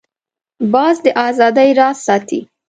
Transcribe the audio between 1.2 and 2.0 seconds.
آزادۍ راز